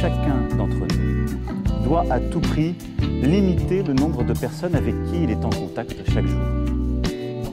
[0.00, 2.74] chacun d'entre nous doit à tout prix
[3.22, 6.40] limiter le nombre de personnes avec qui il est en contact chaque jour.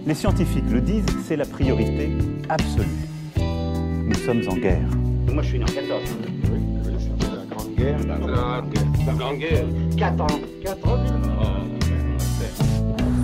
[0.06, 2.12] Les scientifiques le disent, c'est la priorité
[2.50, 2.86] absolue.
[3.38, 4.88] Nous sommes en guerre.
[5.34, 6.02] Moi, je suis né en 14.
[7.22, 7.98] La Grande Guerre.
[8.08, 8.86] La Grande Guerre.
[9.08, 9.66] La Grande Guerre.
[9.98, 10.28] 4 ans.
[10.64, 10.98] 4 ans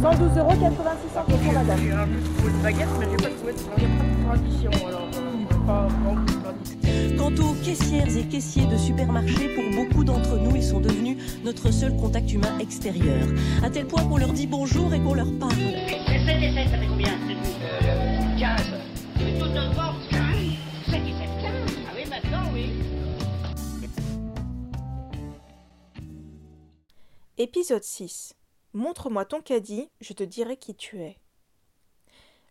[0.02, 1.80] 112 euros 86 centimes pour madame.
[1.80, 2.08] J'ai un
[2.42, 5.10] peu de baguette, mais j'ai pas trouvé de il n'y a pas de tradition, alors
[5.14, 6.81] euh, pas de tradition.
[7.18, 11.72] Quant aux caissières et caissiers de supermarchés, pour beaucoup d'entre nous, ils sont devenus notre
[11.72, 13.28] seul contact humain extérieur.
[13.64, 15.54] À tel point qu'on leur dit bonjour et qu'on leur parle.
[15.54, 18.62] Et 7 et 7, ça fait combien euh, 15.
[19.18, 20.20] Mais toute notre force 15.
[20.90, 21.78] 7 et 7, 15.
[21.88, 22.70] Ah oui, maintenant, oui.
[27.38, 28.36] Épisode 6.
[28.74, 31.18] Montre-moi ton caddie, je te dirai qui tu es.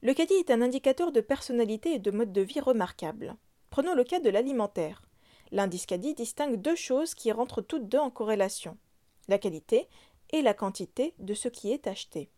[0.02, 3.36] Le caddie est un indicateur de personnalité et de mode de vie remarquable.
[3.70, 5.02] Prenons le cas de l'alimentaire.
[5.52, 8.76] L'indice caddie distingue deux choses qui rentrent toutes deux en corrélation
[9.30, 9.88] la qualité
[10.30, 12.30] et la quantité de ce qui est acheté.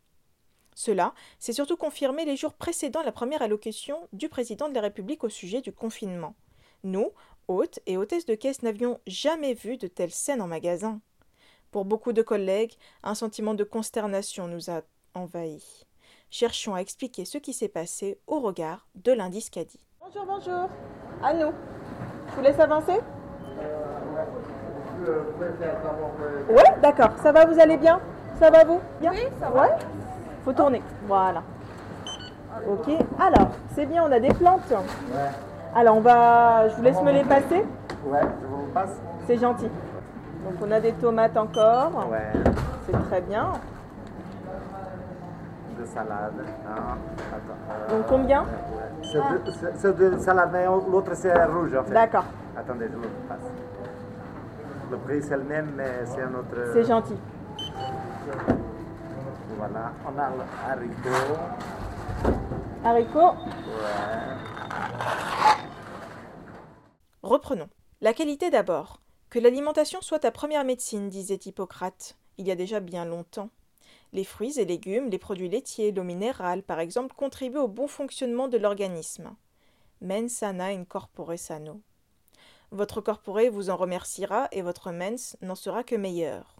[0.75, 5.25] Cela s'est surtout confirmé les jours précédant la première allocution du président de la République
[5.25, 6.34] au sujet du confinement.
[6.84, 7.10] Nous,
[7.48, 11.00] hôtes et hôtesses de caisse, n'avions jamais vu de telles scènes en magasin.
[11.70, 14.83] Pour beaucoup de collègues, un sentiment de consternation nous a
[15.14, 15.86] envahis.
[16.30, 19.80] Cherchons à expliquer ce qui s'est passé au regard de l'indice caddie.
[20.05, 20.69] Bonjour, bonjour.
[21.22, 21.53] À nous.
[22.28, 22.98] Je vous laisse avancer
[26.48, 27.11] Ouais, d'accord.
[27.22, 28.00] Ça va, vous allez bien?
[28.41, 28.81] Ça va vous?
[29.00, 29.12] Bien?
[29.12, 29.62] Oui, ça va.
[29.62, 29.77] Ouais
[30.44, 30.83] Faut tourner.
[31.06, 31.44] Voilà.
[32.69, 32.89] Ok.
[33.20, 34.69] Alors, c'est bien, on a des plantes.
[34.72, 35.31] Ouais.
[35.72, 36.69] Alors, on va...
[36.69, 37.64] Je vous laisse me les passer.
[38.05, 39.00] Ouais, je vous passe.
[39.28, 39.69] C'est gentil.
[40.44, 41.92] Donc, on a des tomates encore.
[42.11, 42.33] Ouais.
[42.87, 43.53] C'est très bien.
[45.83, 46.34] De salade.
[46.36, 47.97] Non, attends.
[47.97, 48.47] Donc, combien
[49.02, 51.92] C'est de, c'est de salade, mais l'autre c'est rouge en fait.
[51.92, 52.25] D'accord.
[52.56, 53.50] Attendez, je vous passe.
[54.92, 56.70] Le prix c'est le même, mais c'est un autre.
[56.72, 57.16] C'est gentil.
[59.58, 59.92] Voilà.
[60.06, 61.38] On a le haricot.
[62.84, 63.19] Haricots.
[63.20, 64.32] Ouais.
[67.25, 67.69] Reprenons.
[68.00, 69.00] La qualité d'abord.
[69.31, 73.49] Que l'alimentation soit ta première médecine, disait Hippocrate, il y a déjà bien longtemps.
[74.15, 78.47] Les fruits et légumes, les produits laitiers, l'eau minérale, par exemple, contribuent au bon fonctionnement
[78.47, 79.34] de l'organisme.
[80.03, 81.81] Mens sana in corpore sano.
[82.73, 86.56] Votre corporé vous en remerciera et votre mens n'en sera que meilleur.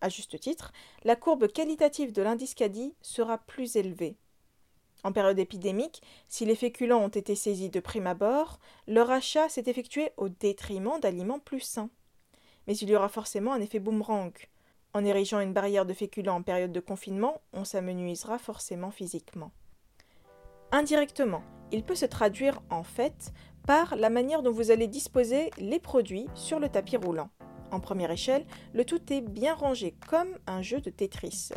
[0.00, 0.72] À juste titre,
[1.02, 4.16] la courbe qualitative de l'indice CADI sera plus élevée.
[5.02, 9.64] En période épidémique, si les féculents ont été saisis de prime abord, leur achat s'est
[9.66, 11.90] effectué au détriment d'aliments plus sains.
[12.66, 14.32] Mais il y aura forcément un effet boomerang.
[14.94, 19.50] En érigeant une barrière de féculents en période de confinement, on s'amenuisera forcément physiquement.
[20.70, 23.32] Indirectement, il peut se traduire en fait
[23.66, 27.30] par la manière dont vous allez disposer les produits sur le tapis roulant.
[27.72, 31.48] En première échelle, le tout est bien rangé comme un jeu de Tetris.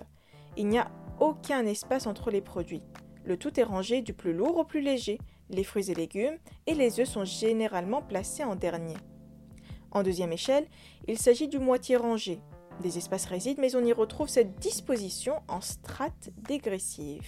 [0.56, 2.82] Il n'y a aucun espace entre les produits.
[3.24, 5.20] Le tout est rangé du plus lourd au plus léger.
[5.52, 8.98] Les fruits et légumes et les œufs sont généralement placés en dernier.
[9.92, 10.66] En deuxième échelle,
[11.08, 12.42] il s'agit du moitié rangé.
[12.82, 17.28] Des espaces résident, mais on y retrouve cette disposition en strates dégressives.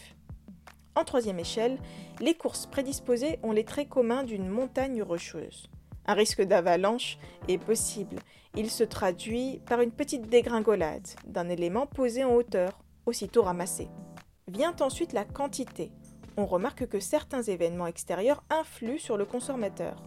[0.96, 1.80] En troisième échelle,
[2.20, 5.68] les courses prédisposées ont les traits communs d'une montagne rocheuse.
[6.06, 7.18] Un risque d'avalanche
[7.48, 8.18] est possible.
[8.56, 13.88] Il se traduit par une petite dégringolade d'un élément posé en hauteur, aussitôt ramassé.
[14.48, 15.92] Vient ensuite la quantité.
[16.38, 20.04] On remarque que certains événements extérieurs influent sur le consommateur.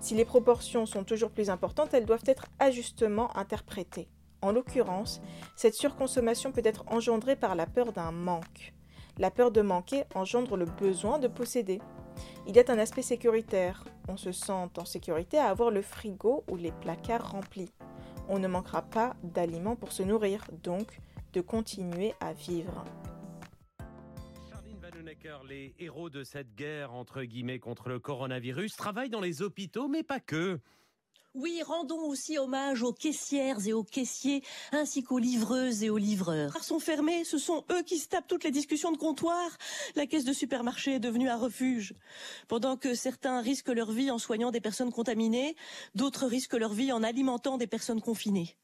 [0.00, 4.08] Si les proportions sont toujours plus importantes, elles doivent être ajustement interprétées.
[4.44, 5.22] En l'occurrence,
[5.56, 8.74] cette surconsommation peut être engendrée par la peur d'un manque.
[9.16, 11.80] La peur de manquer engendre le besoin de posséder.
[12.46, 13.84] Il y a un aspect sécuritaire.
[14.06, 17.72] On se sent en sécurité à avoir le frigo ou les placards remplis.
[18.28, 21.00] On ne manquera pas d'aliments pour se nourrir, donc
[21.32, 22.84] de continuer à vivre.
[25.48, 30.02] Les héros de cette guerre entre guillemets contre le coronavirus travaillent dans les hôpitaux, mais
[30.02, 30.60] pas que.
[31.34, 36.54] Oui, rendons aussi hommage aux caissières et aux caissiers, ainsi qu'aux livreuses et aux livreurs.
[36.56, 39.50] Ils sont fermés, ce sont eux qui se tapent toutes les discussions de comptoir.
[39.96, 41.94] La caisse de supermarché est devenue un refuge.
[42.46, 45.56] Pendant que certains risquent leur vie en soignant des personnes contaminées,
[45.96, 48.56] d'autres risquent leur vie en alimentant des personnes confinées.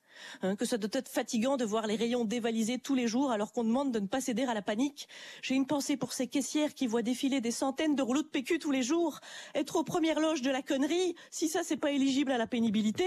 [0.43, 3.53] Hein, que ça doit être fatigant de voir les rayons dévalisés tous les jours alors
[3.53, 5.09] qu'on demande de ne pas céder à la panique.
[5.43, 8.59] J'ai une pensée pour ces caissières qui voient défiler des centaines de rouleaux de PQ
[8.59, 9.21] tous les jours.
[9.55, 13.07] Être aux premières loges de la connerie, si ça c'est pas éligible à la pénibilité.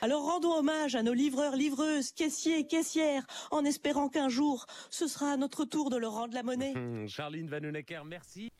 [0.00, 5.32] Alors rendons hommage à nos livreurs, livreuses, caissiers, caissières, en espérant qu'un jour ce sera
[5.32, 6.74] à notre tour de leur rendre la monnaie.
[7.06, 8.50] Charline Vanhoenacker, merci.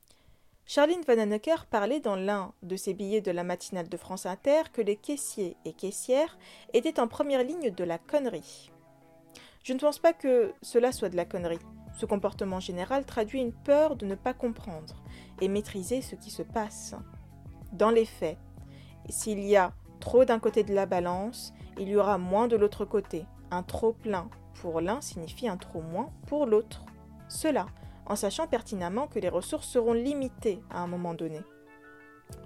[0.72, 4.80] Charline Vanhoenacker parlait dans l'un de ses billets de la matinale de France Inter que
[4.80, 6.38] les caissiers et caissières
[6.72, 8.70] étaient en première ligne de la connerie.
[9.64, 11.58] Je ne pense pas que cela soit de la connerie.
[11.98, 15.02] Ce comportement général traduit une peur de ne pas comprendre
[15.40, 16.94] et maîtriser ce qui se passe.
[17.72, 18.38] Dans les faits,
[19.08, 22.84] s'il y a trop d'un côté de la balance, il y aura moins de l'autre
[22.84, 23.24] côté.
[23.50, 26.84] Un trop plein pour l'un signifie un trop moins pour l'autre.
[27.28, 27.66] Cela
[28.10, 31.40] en sachant pertinemment que les ressources seront limitées à un moment donné.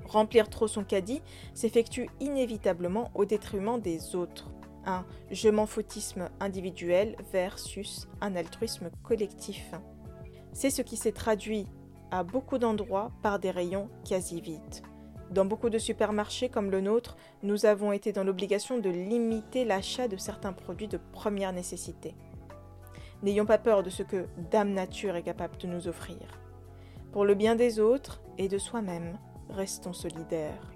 [0.05, 1.23] Remplir trop son caddie
[1.55, 4.51] s'effectue inévitablement au détriment des autres.
[4.85, 9.73] Un je m'en foutisme individuel versus un altruisme collectif.
[10.53, 11.67] C'est ce qui s'est traduit
[12.11, 14.83] à beaucoup d'endroits par des rayons quasi vides.
[15.31, 20.09] Dans beaucoup de supermarchés comme le nôtre, nous avons été dans l'obligation de limiter l'achat
[20.09, 22.15] de certains produits de première nécessité.
[23.25, 26.19] N'ayons pas peur de ce que Dame Nature est capable de nous offrir.
[27.11, 29.19] Pour le bien des autres et de soi-même,
[29.49, 30.74] restons solidaires.